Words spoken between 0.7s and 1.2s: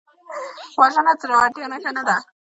وژنه د